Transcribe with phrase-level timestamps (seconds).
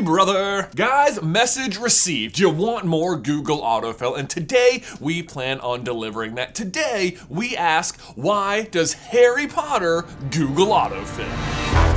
[0.00, 0.68] Brother!
[0.76, 2.38] Guys, message received.
[2.38, 6.54] You want more Google autofill, and today we plan on delivering that.
[6.54, 11.87] Today we ask, why does Harry Potter Google autofill?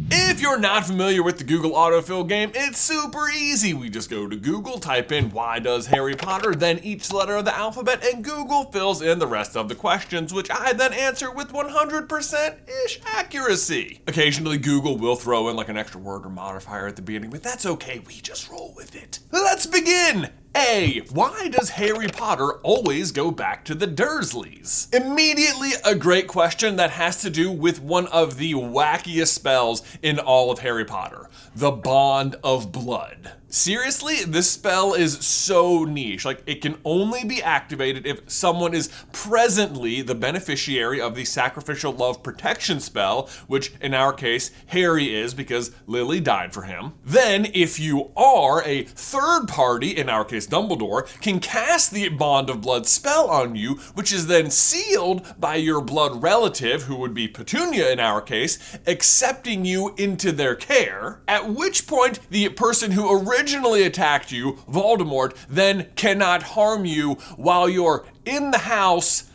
[0.00, 3.74] If you're not familiar with the Google autofill game, it's super easy.
[3.74, 7.44] We just go to Google, type in why does Harry Potter, then each letter of
[7.44, 11.32] the alphabet, and Google fills in the rest of the questions, which I then answer
[11.32, 14.00] with 100%-ish accuracy.
[14.06, 17.42] Occasionally, Google will throw in like an extra word or modifier at the beginning, but
[17.42, 17.98] that's okay.
[17.98, 19.18] We just roll with it.
[19.32, 20.30] Let's begin!
[20.58, 21.02] A.
[21.12, 24.92] Why does Harry Potter always go back to the Dursleys?
[24.92, 30.18] Immediately, a great question that has to do with one of the wackiest spells in
[30.18, 33.34] all of Harry Potter the Bond of Blood.
[33.50, 36.26] Seriously, this spell is so niche.
[36.26, 41.92] Like, it can only be activated if someone is presently the beneficiary of the sacrificial
[41.92, 46.92] love protection spell, which in our case, Harry is because Lily died for him.
[47.02, 52.50] Then, if you are a third party, in our case, Dumbledore, can cast the Bond
[52.50, 57.14] of Blood spell on you, which is then sealed by your blood relative, who would
[57.14, 61.22] be Petunia in our case, accepting you into their care.
[61.26, 63.37] At which point, the person who originally
[63.84, 69.30] attacked you, Voldemort, then cannot harm you while you're in the house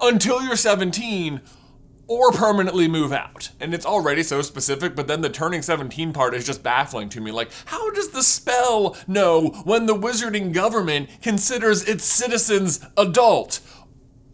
[0.00, 1.40] until you're 17
[2.06, 3.50] or permanently move out.
[3.60, 7.20] And it's already so specific, but then the turning 17 part is just baffling to
[7.20, 7.30] me.
[7.30, 13.60] Like, how does the spell know when the wizarding government considers its citizens adult?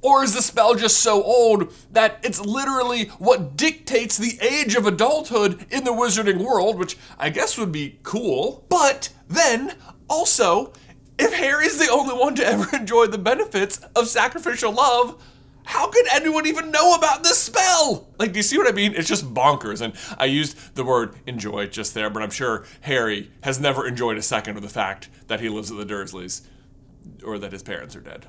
[0.03, 4.87] Or is the spell just so old that it's literally what dictates the age of
[4.87, 8.65] adulthood in the wizarding world, which I guess would be cool.
[8.69, 9.75] But then,
[10.09, 10.73] also,
[11.19, 15.23] if Harry's the only one to ever enjoy the benefits of sacrificial love,
[15.65, 18.09] how could anyone even know about this spell?
[18.19, 18.95] Like, do you see what I mean?
[18.95, 19.81] It's just bonkers.
[19.81, 24.16] And I used the word enjoy just there, but I'm sure Harry has never enjoyed
[24.16, 26.43] a second of the fact that he lives at the Dursleys
[27.25, 28.27] or that his parents are dead.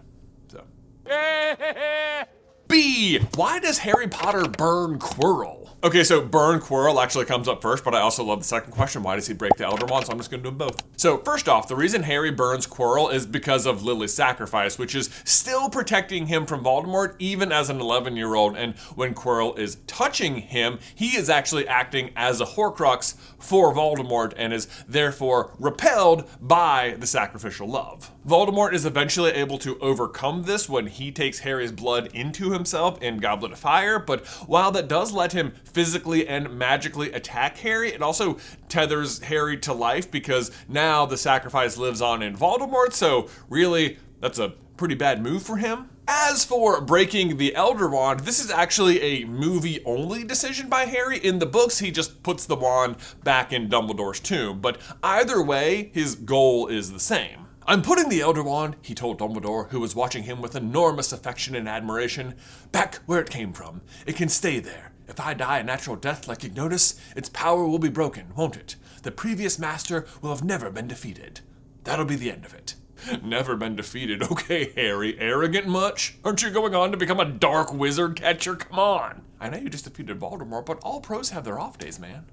[1.07, 2.40] So.
[2.71, 3.19] B.
[3.35, 5.61] Why does Harry Potter burn Quirrell?
[5.83, 9.01] Okay, so burn Quirrell actually comes up first, but I also love the second question.
[9.01, 10.05] Why does he break the Elder Wand?
[10.05, 10.83] So I'm just gonna do them both.
[10.95, 15.09] So first off, the reason Harry burns Quirrell is because of Lily's sacrifice, which is
[15.23, 18.55] still protecting him from Voldemort even as an 11 year old.
[18.55, 24.33] And when Quirrell is touching him, he is actually acting as a Horcrux for Voldemort
[24.37, 28.11] and is therefore repelled by the sacrificial love.
[28.27, 33.17] Voldemort is eventually able to overcome this when he takes Harry's blood into himself in
[33.17, 38.03] Goblet of Fire, but while that does let him physically and magically attack Harry, it
[38.03, 38.37] also
[38.69, 44.37] tethers Harry to life because now the sacrifice lives on in Voldemort, so really, that's
[44.37, 45.89] a pretty bad move for him.
[46.07, 51.17] As for breaking the Elder Wand, this is actually a movie only decision by Harry.
[51.17, 55.89] In the books, he just puts the wand back in Dumbledore's tomb, but either way,
[55.93, 57.47] his goal is the same.
[57.67, 61.53] I'm putting the Elder Wand, he told Dumbledore, who was watching him with enormous affection
[61.55, 62.33] and admiration,
[62.71, 63.81] back where it came from.
[64.07, 64.91] It can stay there.
[65.07, 68.77] If I die a natural death like Ignotus, its power will be broken, won't it?
[69.03, 71.41] The previous master will have never been defeated.
[71.83, 72.75] That'll be the end of it.
[73.23, 74.21] Never been defeated.
[74.31, 76.17] Okay, Harry, arrogant much?
[76.23, 78.55] Aren't you going on to become a dark wizard catcher?
[78.55, 79.21] Come on.
[79.39, 82.25] I know you just defeated Voldemort, but all pros have their off days, man.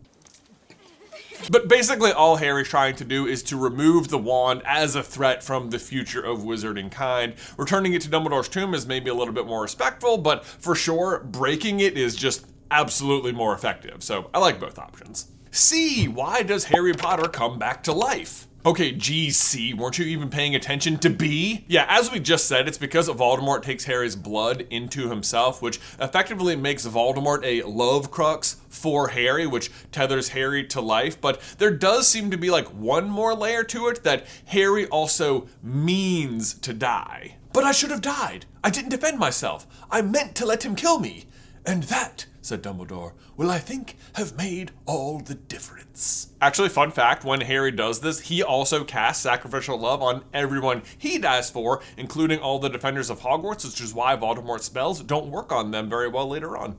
[1.50, 5.42] But basically, all Harry's trying to do is to remove the wand as a threat
[5.42, 7.34] from the future of wizarding kind.
[7.56, 11.20] Returning it to Dumbledore's tomb is maybe a little bit more respectful, but for sure,
[11.20, 14.02] breaking it is just absolutely more effective.
[14.02, 15.28] So I like both options.
[15.50, 16.08] C.
[16.08, 18.46] Why does Harry Potter come back to life?
[18.68, 21.64] Okay, GC, weren't you even paying attention to B?
[21.68, 26.54] Yeah, as we just said, it's because Voldemort takes Harry's blood into himself, which effectively
[26.54, 31.18] makes Voldemort a love crux for Harry, which tethers Harry to life.
[31.18, 35.48] But there does seem to be like one more layer to it that Harry also
[35.62, 37.36] means to die.
[37.54, 38.44] But I should have died.
[38.62, 39.66] I didn't defend myself.
[39.90, 41.24] I meant to let him kill me.
[41.64, 46.28] And that, said Dumbledore, will I think have made all the difference.
[46.40, 51.18] Actually, fun fact when Harry does this, he also casts sacrificial love on everyone he
[51.18, 55.52] dies for, including all the defenders of Hogwarts, which is why Voldemort's spells don't work
[55.52, 56.76] on them very well later on.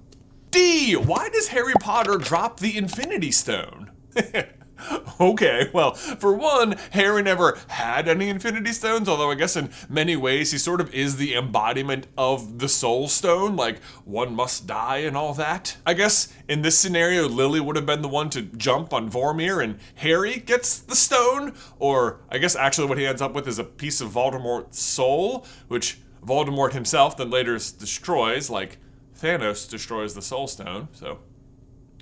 [0.52, 0.94] D.
[0.96, 3.92] Why does Harry Potter drop the Infinity Stone?
[5.20, 10.16] Okay, well, for one, Harry never had any Infinity Stones, although I guess in many
[10.16, 15.00] ways he sort of is the embodiment of the Soul Stone, like one must die
[15.00, 15.76] and all that.
[15.86, 19.62] I guess in this scenario, Lily would have been the one to jump on Vormir
[19.62, 23.60] and Harry gets the stone, or I guess actually what he ends up with is
[23.60, 28.78] a piece of Voldemort's soul, which Voldemort himself then later destroys, like
[29.20, 31.20] Thanos destroys the Soul Stone, so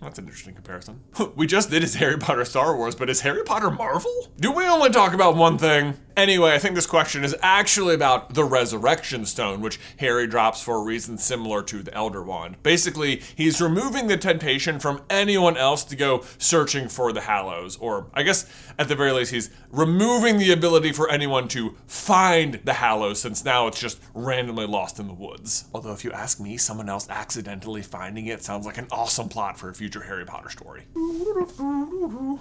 [0.01, 1.01] that's an interesting comparison.
[1.35, 4.27] we just did his Harry Potter Star Wars, but is Harry Potter Marvel?
[4.39, 5.95] Do we only talk about one thing?
[6.17, 10.77] Anyway, I think this question is actually about the Resurrection Stone, which Harry drops for
[10.77, 12.55] a reason similar to the Elder Wand.
[12.63, 18.07] Basically, he's removing the temptation from anyone else to go searching for the Hallows, or
[18.15, 22.73] I guess at the very least, he's removing the ability for anyone to find the
[22.73, 25.65] Hallows, since now it's just randomly lost in the woods.
[25.71, 29.59] Although, if you ask me, someone else accidentally finding it sounds like an awesome plot
[29.59, 30.83] for a future Harry Potter story.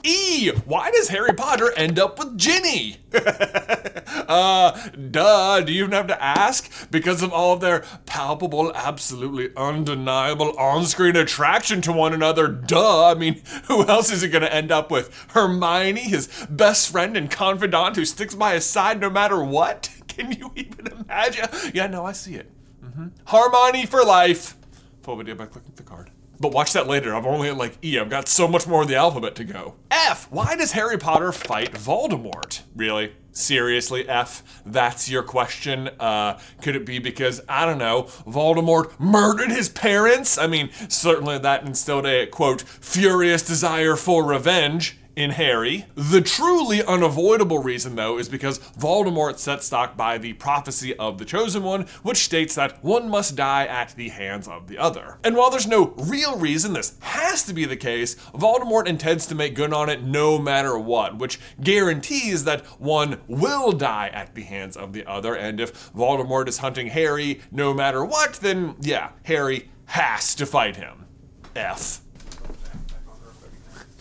[0.02, 0.50] E!
[0.64, 2.96] Why does Harry Potter end up with Ginny?
[4.28, 6.90] uh, duh, do you even have to ask?
[6.90, 13.06] Because of all of their palpable, absolutely undeniable on screen attraction to one another, duh.
[13.10, 15.26] I mean, who else is it gonna end up with?
[15.30, 19.90] Hermione, his best friend and confidant who sticks by his side no matter what?
[20.08, 21.46] Can you even imagine?
[21.74, 22.50] Yeah, no, I see it.
[22.84, 23.08] Mm-hmm.
[23.26, 24.56] Hermione for life.
[25.02, 26.10] Full video by clicking the card.
[26.38, 27.14] But watch that later.
[27.14, 27.98] I'm only at like E.
[27.98, 29.74] I've got so much more of the alphabet to go.
[29.90, 30.30] F.
[30.30, 32.62] Why does Harry Potter fight Voldemort?
[32.74, 33.14] Really?
[33.32, 34.62] Seriously, F?
[34.64, 35.90] That's your question?
[36.00, 40.38] Uh, could it be because, I don't know, Voldemort murdered his parents?
[40.38, 45.86] I mean, certainly that instilled a, quote, furious desire for revenge in Harry.
[45.94, 51.24] The truly unavoidable reason, though, is because Voldemort set stock by the prophecy of the
[51.24, 55.18] Chosen One, which states that one must die at the hands of the other.
[55.24, 59.34] And while there's no real reason this has to be the case, Voldemort intends to
[59.34, 64.42] make good on it no matter what, which guarantees that one will die at the
[64.42, 65.34] hands of the other.
[65.34, 70.76] And if Voldemort is hunting Harry no matter what, then yeah, Harry has to fight
[70.76, 71.06] him.
[71.54, 72.02] F.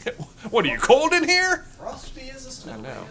[0.50, 1.66] What are you cold in here?
[1.78, 3.06] Frosty is a snowman.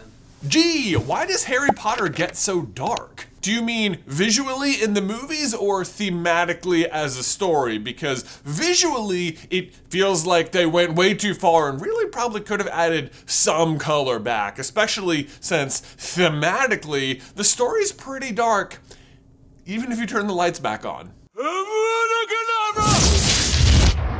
[0.47, 3.27] Gee, why does Harry Potter get so dark?
[3.41, 7.77] Do you mean visually in the movies or thematically as a story?
[7.77, 12.69] Because visually, it feels like they went way too far and really probably could have
[12.69, 18.79] added some color back, especially since thematically, the story's pretty dark,
[19.65, 21.11] even if you turn the lights back on.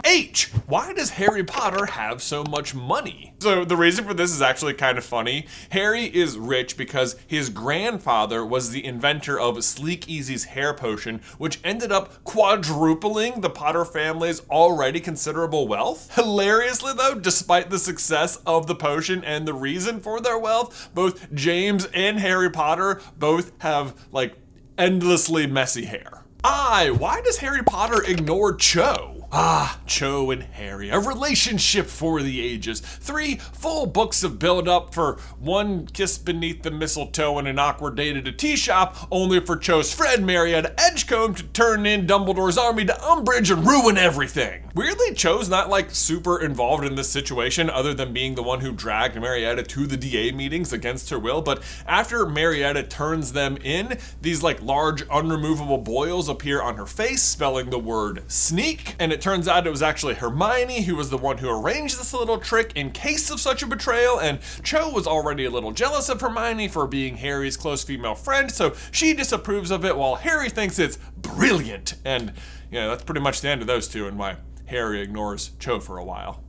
[0.06, 0.52] H.
[0.68, 3.34] Why does Harry Potter have so much money?
[3.40, 5.48] So, the reason for this is actually kind of funny.
[5.72, 11.92] Harry is rich because his grandfather was the inventor of Sleekeazy's hair potion, which ended
[11.92, 16.14] up quadrupling the Potter family's already considerable wealth.
[16.14, 21.34] Hilariously, though, despite the success of the potion and the reason for their wealth, both
[21.34, 24.36] James and Harry Potter both have like
[24.78, 26.26] endlessly messy hair.
[26.44, 26.92] I.
[26.92, 29.15] Why does Harry Potter ignore Cho?
[29.38, 32.80] Ah, Cho and Harry, a relationship for the ages.
[32.80, 37.98] Three full books of build up for one kiss beneath the mistletoe and an awkward
[37.98, 42.58] date at a tea shop, only for Cho's friend Marietta Edgecombe to turn in Dumbledore's
[42.58, 44.65] army to Umbridge and ruin everything.
[44.76, 48.74] Weirdly, Cho's not like super involved in this situation other than being the one who
[48.74, 53.98] dragged Marietta to the DA meetings against her will, but after Marietta turns them in,
[54.22, 59.22] these like large unremovable boils appear on her face, spelling the word sneak, and it
[59.22, 62.74] turns out it was actually Hermione who was the one who arranged this little trick
[62.76, 66.68] in case of such a betrayal, and Cho was already a little jealous of Hermione
[66.68, 70.98] for being Harry's close female friend, so she disapproves of it while Harry thinks it's
[71.16, 71.96] brilliant.
[72.04, 72.34] And,
[72.76, 75.98] know, that's pretty much the end of those two and why Harry ignores Cho for
[75.98, 76.44] a while.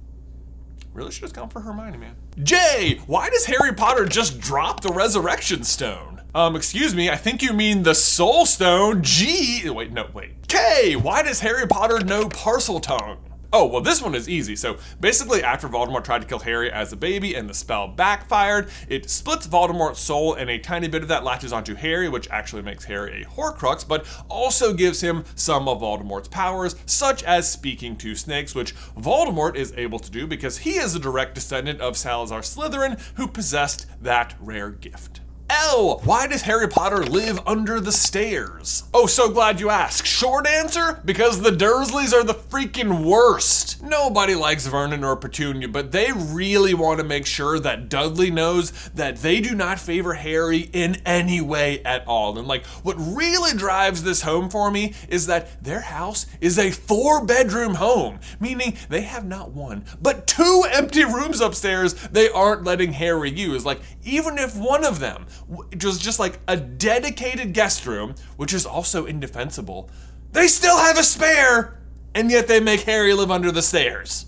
[0.93, 2.17] Really should have gone for Hermione, man.
[2.43, 6.23] J, why does Harry Potter just drop the Resurrection Stone?
[6.35, 9.03] Um, excuse me, I think you mean the Soul Stone.
[9.03, 10.49] G, wait, no, wait.
[10.49, 13.19] K, why does Harry Potter know parcel Parseltongue?
[13.53, 14.57] Oh, well, this one is easy.
[14.57, 18.69] So basically, after Voldemort tried to kill Harry as a baby and the spell backfired,
[18.89, 22.63] it splits Voldemort's soul, and a tiny bit of that latches onto Harry, which actually
[22.63, 27.97] makes Harry a Horcrux, but also gives him some of Voldemort's powers, such as speaking
[27.97, 31.97] to snakes, which Voldemort is able to do because he is a direct descendant of
[31.97, 35.21] Salazar Slytherin, who possessed that rare gift.
[35.49, 36.01] L.
[36.05, 38.85] Why does Harry Potter live under the stairs?
[38.93, 40.07] Oh, so glad you asked.
[40.07, 41.01] Short answer?
[41.05, 43.83] Because the Dursleys are the freaking worst.
[43.83, 48.89] Nobody likes Vernon or Petunia, but they really want to make sure that Dudley knows
[48.91, 52.39] that they do not favor Harry in any way at all.
[52.39, 56.71] And like, what really drives this home for me is that their house is a
[56.71, 62.65] four bedroom home, meaning they have not one, but two empty rooms upstairs they aren't
[62.65, 63.65] letting Harry use.
[63.65, 65.27] Like, even if one of them
[65.71, 69.91] it was just like a dedicated guest room, which is also indefensible.
[70.33, 71.79] They still have a spare,
[72.15, 74.27] and yet they make Harry live under the stairs.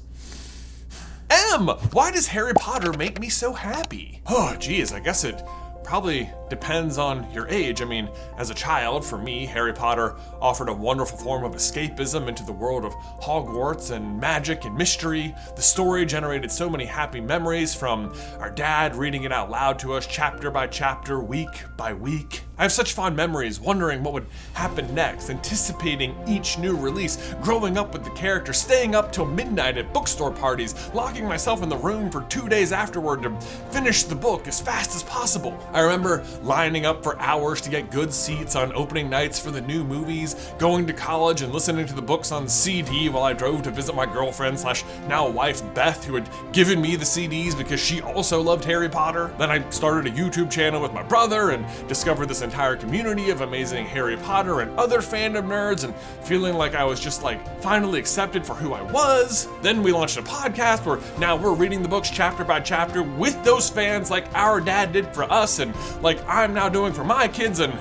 [1.31, 4.23] M, why does Harry Potter make me so happy?
[4.27, 5.43] Oh, geez, I guess it
[5.85, 7.83] probably depends on your age.
[7.83, 12.29] I mean, as a child, for me, Harry Potter offered a wonderful form of escapism
[12.29, 15.35] into the world of Hogwarts and magic and mystery.
[15.57, 19.95] The story generated so many happy memories from our dad reading it out loud to
[19.95, 22.43] us chapter by chapter, week by week.
[22.59, 27.79] I have such fond memories wondering what would happen next, anticipating each new release, growing
[27.79, 31.77] up with the character, staying up till midnight at bookstore parties, locking myself in the
[31.77, 33.41] room for two days afterward to
[33.71, 35.57] finish the book as fast as possible.
[35.73, 39.61] I remember lining up for hours to get good seats on opening nights for the
[39.61, 43.63] new movies, going to college and listening to the books on CD while I drove
[43.63, 47.81] to visit my girlfriend slash now wife Beth, who had given me the CDs because
[47.81, 49.33] she also loved Harry Potter.
[49.39, 53.41] Then I started a YouTube channel with my brother and discovered this entire community of
[53.41, 55.95] amazing Harry Potter and other fandom nerds and
[56.27, 59.49] feeling like I was just like finally accepted for who I was.
[59.63, 63.43] Then we launched a podcast where now we're reading the books chapter by chapter with
[63.45, 67.27] those fans like our dad did for us and like I'm now doing for my
[67.27, 67.73] kids and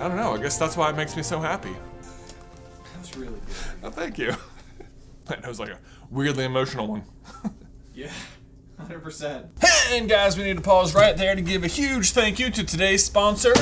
[0.00, 1.74] I don't know, I guess that's why it makes me so happy.
[2.96, 3.42] That's really good.
[3.84, 4.34] Oh, thank you.
[5.26, 5.78] That was like a
[6.10, 7.04] weirdly emotional one.
[7.94, 8.10] Yeah.
[8.88, 9.92] 100%.
[9.92, 12.64] And guys, we need to pause right there to give a huge thank you to
[12.64, 13.52] today's sponsor,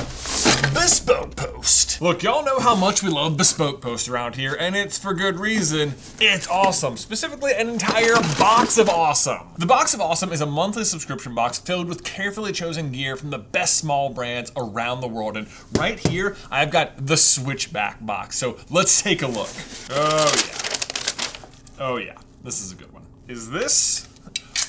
[0.72, 2.00] Bespoke Post.
[2.00, 5.38] Look, y'all know how much we love Bespoke Post around here, and it's for good
[5.38, 5.94] reason.
[6.20, 6.96] It's awesome.
[6.96, 9.48] Specifically, an entire box of awesome.
[9.58, 13.30] The Box of Awesome is a monthly subscription box filled with carefully chosen gear from
[13.30, 15.36] the best small brands around the world.
[15.36, 18.36] And right here, I've got the Switchback box.
[18.36, 19.50] So let's take a look.
[19.90, 21.78] Oh, yeah.
[21.78, 22.16] Oh, yeah.
[22.42, 23.02] This is a good one.
[23.28, 24.08] Is this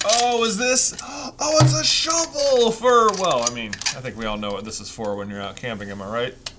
[0.03, 0.95] Oh, is this?
[1.03, 4.79] Oh, it's a shovel for, well, I mean, I think we all know what this
[4.79, 6.53] is for when you're out camping, am I right?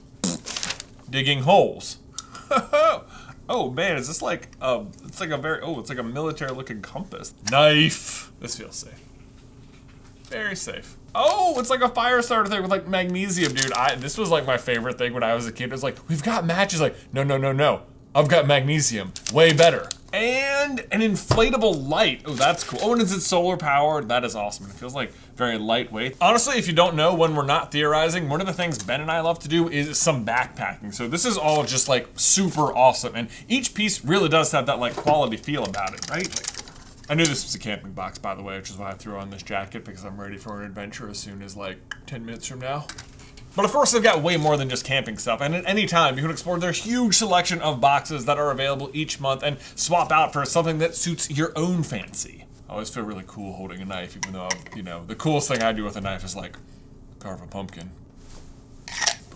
[1.10, 1.98] Digging holes.
[3.48, 6.52] oh man, is this like a, it's like a very, oh, it's like a military
[6.52, 7.34] looking compass.
[7.50, 8.30] Knife.
[8.40, 9.00] This feels safe.
[10.24, 10.96] Very safe.
[11.14, 13.72] Oh, it's like a fire starter thing with like magnesium, dude.
[13.72, 15.64] I, this was like my favorite thing when I was a kid.
[15.64, 16.80] It was like, we've got matches.
[16.80, 17.82] Like, no, no, no, no.
[18.14, 19.12] I've got magnesium.
[19.32, 19.88] Way better.
[20.12, 22.20] And an inflatable light.
[22.26, 22.78] Oh, that's cool.
[22.82, 24.08] Oh, and is it solar powered?
[24.08, 24.66] That is awesome.
[24.66, 26.16] It feels like very lightweight.
[26.20, 29.10] Honestly, if you don't know, when we're not theorizing, one of the things Ben and
[29.10, 30.92] I love to do is some backpacking.
[30.92, 33.14] So this is all just like super awesome.
[33.14, 36.28] And each piece really does have that like quality feel about it, right?
[36.28, 36.62] Like,
[37.08, 39.16] I knew this was a camping box, by the way, which is why I threw
[39.16, 42.46] on this jacket because I'm ready for an adventure as soon as like 10 minutes
[42.46, 42.86] from now.
[43.54, 46.16] But of course, they've got way more than just camping stuff, and at any time,
[46.16, 50.10] you can explore their huge selection of boxes that are available each month and swap
[50.10, 52.46] out for something that suits your own fancy.
[52.66, 55.48] I always feel really cool holding a knife, even though, I've, you know, the coolest
[55.48, 56.56] thing I do with a knife is like
[57.18, 57.90] carve a pumpkin.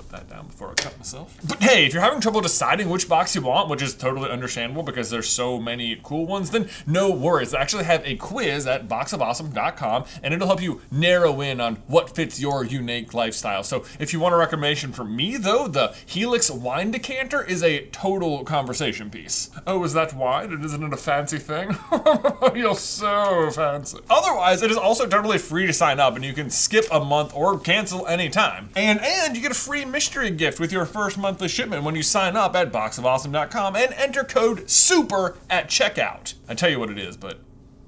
[0.08, 1.36] Put that down before I cut myself.
[1.46, 4.84] But hey, if you're having trouble deciding which box you want, which is totally understandable
[4.84, 7.52] because there's so many cool ones, then no worries.
[7.52, 12.14] I actually have a quiz at boxofawesome.com and it'll help you narrow in on what
[12.14, 13.64] fits your unique lifestyle.
[13.64, 17.86] So if you want a recommendation from me, though, the Helix wine decanter is a
[17.86, 19.50] total conversation piece.
[19.66, 20.52] Oh, is that wine?
[20.52, 21.76] And isn't it a fancy thing?
[22.54, 23.98] You're so fancy.
[24.08, 27.32] Otherwise, it is also totally free to sign up and you can skip a month
[27.34, 28.68] or cancel anytime.
[28.76, 32.02] And and you get a free mystery gift with your first monthly shipment when you
[32.02, 36.34] sign up at boxofawesome.com and enter code SUPER at checkout.
[36.46, 37.38] I tell you what it is, but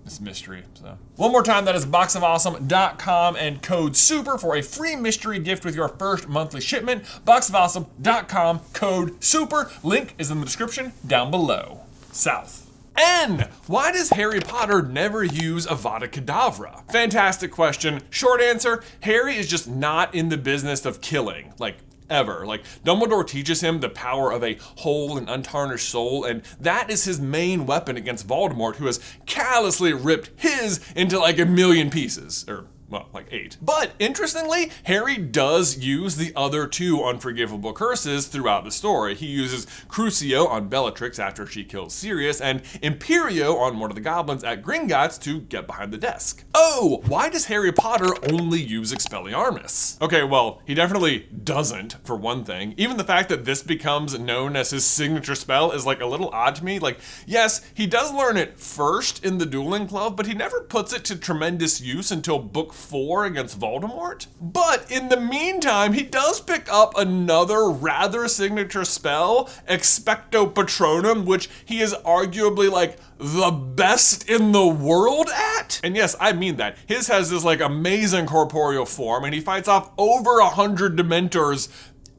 [0.07, 0.65] it's mystery.
[0.73, 5.67] So one more time, that is boxofawesome.com and code SUPER for a free mystery gift
[5.67, 7.05] with your first monthly shipment.
[7.27, 9.71] Boxofawesome.com code SUPER.
[9.83, 11.83] Link is in the description down below.
[12.11, 12.71] South.
[12.97, 13.49] N.
[13.67, 16.91] Why does Harry Potter never use Avada Kedavra?
[16.91, 18.01] Fantastic question.
[18.09, 21.53] Short answer Harry is just not in the business of killing.
[21.59, 21.77] Like,
[22.11, 22.47] ever.
[22.47, 27.05] Like Dumbledore teaches him the power of a whole and untarnished soul, and that is
[27.05, 32.45] his main weapon against Voldemort, who has callously ripped his into like a million pieces.
[32.49, 33.57] Or well, like eight.
[33.61, 39.15] But interestingly, Harry does use the other two unforgivable curses throughout the story.
[39.15, 44.01] He uses Crucio on Bellatrix after she kills Sirius, and Imperio on one of the
[44.01, 46.45] goblins at Gringotts to get behind the desk.
[46.55, 50.01] Oh, why does Harry Potter only use Expelliarmus?
[50.01, 52.75] Okay, well, he definitely doesn't, for one thing.
[52.77, 56.31] Even the fact that this becomes known as his signature spell is like a little
[56.31, 56.79] odd to me.
[56.79, 60.93] Like, yes, he does learn it first in the dueling club, but he never puts
[60.93, 64.27] it to tremendous use until book four against Voldemort.
[64.41, 71.49] But in the meantime, he does pick up another rather signature spell, Expecto Patronum, which
[71.65, 75.81] he is arguably like the best in the world at.
[75.83, 76.79] And yes, I mean that.
[76.87, 81.69] His has this like amazing corporeal form, and he fights off over a hundred Dementors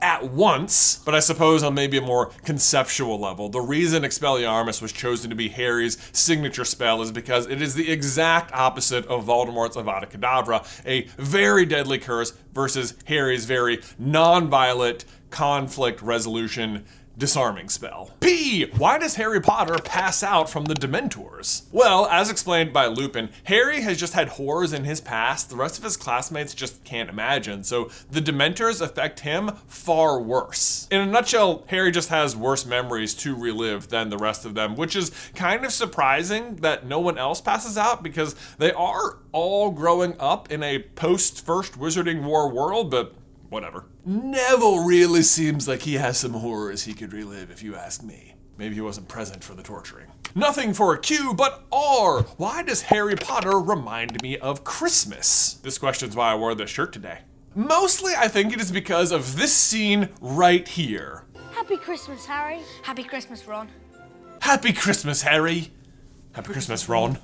[0.01, 3.49] at once, but I suppose on maybe a more conceptual level.
[3.49, 7.91] The reason Expelliarmus was chosen to be Harry's signature spell is because it is the
[7.91, 16.01] exact opposite of Voldemort's Avada Kedavra, a very deadly curse versus Harry's very non-violent conflict
[16.01, 16.85] resolution
[17.19, 18.11] disarming spell.
[18.21, 18.65] P.
[18.77, 21.63] Why does Harry Potter pass out from the Dementors?
[21.71, 25.77] Well, as explained by Lupin, Harry has just had horrors in his past the rest
[25.77, 30.87] of his classmates just can't imagine, so the Dementors affect him far worse.
[30.89, 34.75] In a nutshell, Harry just has worse memories to relive than the rest of them,
[34.75, 39.71] which is kind of surprising that no one else passes out because they are all
[39.71, 43.13] growing up in a post First Wizarding War world, but
[43.49, 43.85] whatever.
[44.05, 48.35] Neville really seems like he has some horrors he could relive, if you ask me.
[48.57, 50.07] Maybe he wasn't present for the torturing.
[50.35, 52.23] Nothing for a Q, but R.
[52.37, 55.53] Why does Harry Potter remind me of Christmas?
[55.63, 57.19] This question's why I wore this shirt today.
[57.55, 61.23] Mostly, I think it is because of this scene right here.
[61.51, 62.59] Happy Christmas, Harry.
[62.83, 63.69] Happy Christmas, Ron.
[64.41, 65.71] Happy Christmas, Harry.
[66.33, 67.17] Happy Christmas, Ron.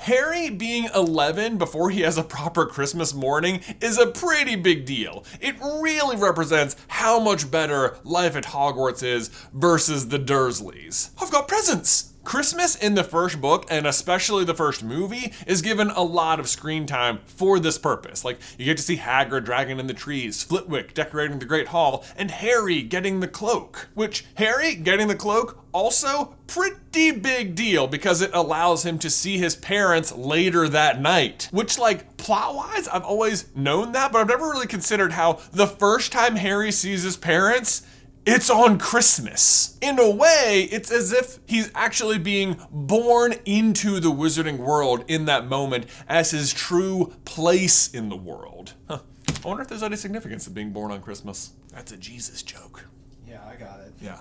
[0.00, 5.26] Harry being 11 before he has a proper Christmas morning is a pretty big deal.
[5.42, 11.10] It really represents how much better life at Hogwarts is versus the Dursleys.
[11.20, 12.14] I've got presents!
[12.30, 16.48] Christmas in the first book, and especially the first movie, is given a lot of
[16.48, 18.24] screen time for this purpose.
[18.24, 22.04] Like, you get to see Hagrid dragging in the trees, Flitwick decorating the Great Hall,
[22.16, 23.88] and Harry getting the cloak.
[23.94, 29.38] Which, Harry getting the cloak, also pretty big deal because it allows him to see
[29.38, 31.48] his parents later that night.
[31.50, 35.66] Which, like, plot wise, I've always known that, but I've never really considered how the
[35.66, 37.82] first time Harry sees his parents,
[38.26, 39.78] it's on Christmas.
[39.80, 45.24] In a way, it's as if he's actually being born into the wizarding world in
[45.24, 48.74] that moment as his true place in the world.
[48.88, 49.00] Huh.
[49.42, 51.52] I wonder if there's any significance of being born on Christmas.
[51.72, 52.84] That's a Jesus joke.
[53.26, 53.94] Yeah, I got it.
[54.00, 54.20] Yeah.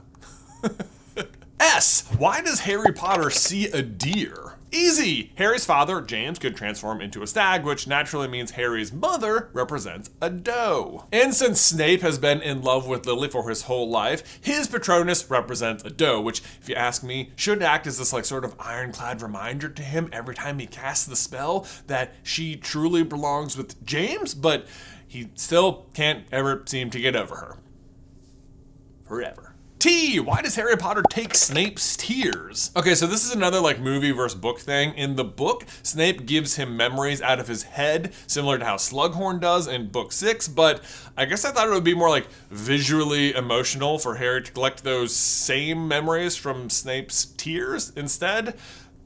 [1.60, 2.08] S.
[2.18, 4.59] Why does Harry Potter see a deer?
[4.72, 5.32] Easy!
[5.36, 10.30] Harry's father, James, could transform into a stag, which naturally means Harry's mother represents a
[10.30, 11.06] doe.
[11.12, 15.30] And since Snape has been in love with Lily for his whole life, his Patronus
[15.30, 18.56] represents a doe, which, if you ask me, should act as this like sort of
[18.60, 23.84] ironclad reminder to him every time he casts the spell that she truly belongs with
[23.84, 24.68] James, but
[25.08, 27.58] he still can't ever seem to get over her.
[29.06, 29.49] Forever.
[29.80, 30.20] T.
[30.20, 32.70] Why does Harry Potter take Snape's tears?
[32.76, 34.94] Okay, so this is another like movie versus book thing.
[34.96, 39.40] In the book, Snape gives him memories out of his head, similar to how Slughorn
[39.40, 40.82] does in book six, but
[41.16, 44.84] I guess I thought it would be more like visually emotional for Harry to collect
[44.84, 48.56] those same memories from Snape's tears instead.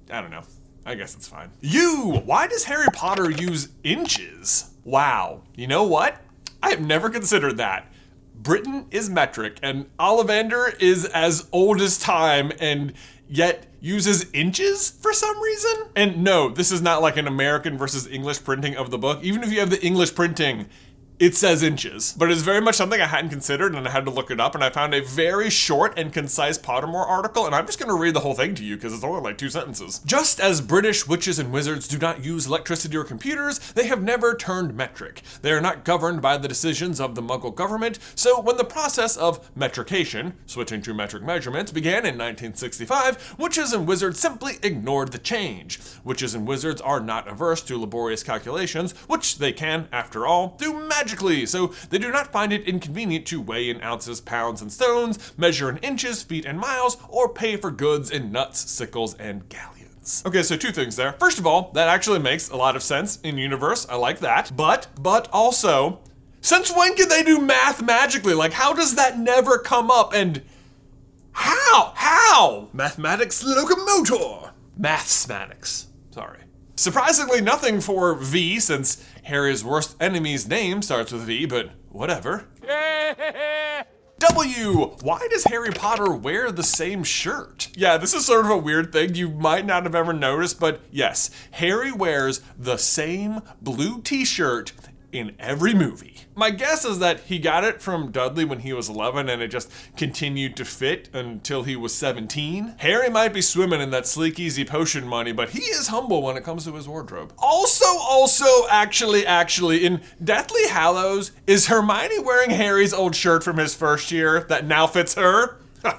[0.09, 0.43] I don't know.
[0.87, 1.51] I guess it's fine.
[1.61, 2.23] You!
[2.25, 4.71] Why does Harry Potter use inches?
[4.83, 5.43] Wow.
[5.55, 6.19] You know what?
[6.63, 7.92] I have never considered that.
[8.43, 12.91] Britain is metric, and Ollivander is as old as time, and
[13.29, 15.87] yet uses inches for some reason.
[15.95, 19.23] And no, this is not like an American versus English printing of the book.
[19.23, 20.67] Even if you have the English printing,
[21.19, 24.11] it says inches, but it's very much something I hadn't considered and I had to
[24.11, 27.65] look it up and I found a very short and concise Pottermore article and I'm
[27.65, 29.99] just gonna read the whole thing to you because it's only like two sentences.
[30.05, 34.35] Just as British witches and wizards do not use electricity or computers, they have never
[34.35, 35.21] turned metric.
[35.41, 39.15] They are not governed by the decisions of the Muggle government, so when the process
[39.15, 45.17] of metrication, switching to metric measurements, began in 1965, witches and wizards simply ignored the
[45.17, 45.79] change.
[46.03, 50.73] Witches and wizards are not averse to laborious calculations, which they can, after all, do
[51.03, 55.33] magically, so they do not find it inconvenient to weigh in ounces, pounds, and stones,
[55.37, 60.23] measure in inches, feet, and miles, or pay for goods in Knuts, sickles, and galleons.
[60.25, 61.11] Okay, so two things there.
[61.19, 63.85] First of all, that actually makes a lot of sense in universe.
[63.89, 64.55] I like that.
[64.55, 65.99] But, but also,
[66.39, 68.33] since when can they do math magically?
[68.33, 70.13] Like, how does that never come up?
[70.13, 70.41] And
[71.33, 71.91] how?
[71.95, 72.69] How?
[72.71, 74.51] Mathematics locomotor.
[74.77, 75.87] Mathematics.
[76.11, 76.42] Sorry.
[76.75, 82.45] Surprisingly, nothing for V, since Harry's worst enemy's name starts with V, but whatever.
[84.19, 84.95] W.
[85.01, 87.69] Why does Harry Potter wear the same shirt?
[87.75, 90.81] Yeah, this is sort of a weird thing you might not have ever noticed, but
[90.91, 94.71] yes, Harry wears the same blue t shirt
[95.13, 96.21] in every movie.
[96.35, 99.49] My guess is that he got it from Dudley when he was 11 and it
[99.49, 102.75] just continued to fit until he was 17.
[102.79, 106.43] Harry might be swimming in that Sleekeazy potion money, but he is humble when it
[106.43, 107.33] comes to his wardrobe.
[107.37, 113.75] Also, also, actually, actually, in Deathly Hallows, is Hermione wearing Harry's old shirt from his
[113.75, 115.59] first year that now fits her?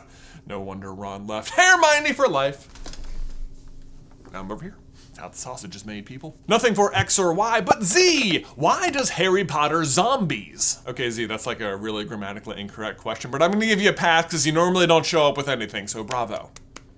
[0.47, 1.55] no wonder Ron left.
[1.55, 2.69] Hermione for life.
[4.33, 4.77] Now I'm over here.
[5.19, 6.37] How the sausage is made, people.
[6.49, 8.45] Nothing for X or Y, but Z!
[8.57, 10.81] Why does Harry Potter zombies?
[10.87, 13.95] Okay, Z, that's like a really grammatically incorrect question, but I'm gonna give you a
[13.95, 16.51] pass because you normally don't show up with anything, so bravo.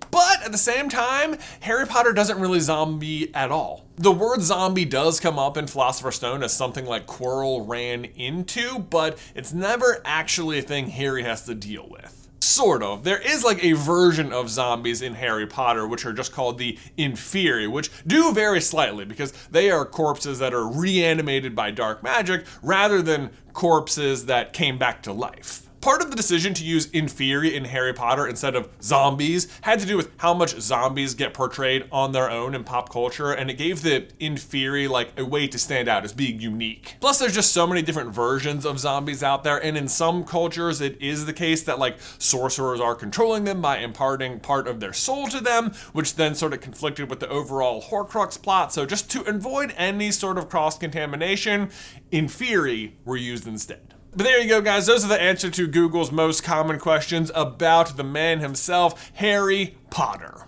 [0.09, 3.85] But at the same time, Harry Potter doesn't really zombie at all.
[3.97, 8.79] The word zombie does come up in Philosopher's Stone as something like Quirrell ran into,
[8.79, 12.16] but it's never actually a thing Harry has to deal with.
[12.47, 13.03] Sort of.
[13.03, 16.79] There is like a version of zombies in Harry Potter, which are just called the
[16.97, 22.45] Inferi, which do vary slightly because they are corpses that are reanimated by dark magic
[22.63, 25.66] rather than corpses that came back to life.
[25.81, 29.85] Part of the decision to use Inferi in Harry Potter instead of zombies had to
[29.85, 33.57] do with how much zombies get portrayed on their own in pop culture, and it
[33.57, 36.95] gave the Inferi like a way to stand out as being unique.
[36.99, 40.81] Plus, there's just so many different versions of zombies out there, and in some cultures,
[40.81, 44.93] it is the case that like sorcerers are controlling them by imparting part of their
[44.93, 48.73] soul to them, which then sort of conflicted with the overall Horcrux plot.
[48.73, 51.69] So, just to avoid any sort of cross contamination,
[52.11, 53.93] Inferi were used instead.
[54.17, 54.87] But there you go, guys.
[54.87, 60.47] Those are the answer to Google's most common questions about the man himself, Harry Potter.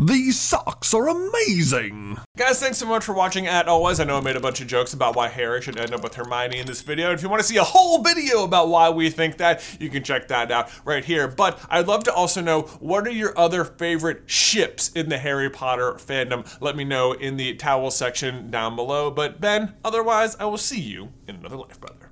[0.00, 2.18] These socks are amazing!
[2.36, 3.98] Guys, thanks so much for watching as always.
[3.98, 6.14] I know I made a bunch of jokes about why Harry should end up with
[6.14, 7.10] Hermione in this video.
[7.10, 10.04] If you want to see a whole video about why we think that, you can
[10.04, 11.26] check that out right here.
[11.26, 15.50] But I'd love to also know what are your other favorite ships in the Harry
[15.50, 16.46] Potter fandom?
[16.60, 19.10] Let me know in the towel section down below.
[19.10, 22.07] But Ben, otherwise, I will see you in another life, brother.